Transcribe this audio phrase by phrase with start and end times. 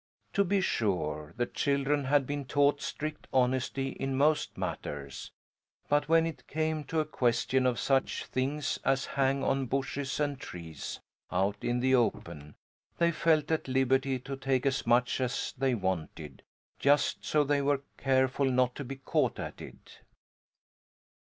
[0.33, 5.31] To be sure, the children had been taught strict honesty in most matters,
[5.89, 10.39] but when it came to a question of such things as hang on bushes and
[10.39, 10.99] trees,
[11.31, 12.55] out in the open,
[12.97, 16.41] they felt at liberty to take as much as they wanted,
[16.79, 19.99] just so they were careful not to be caught at it.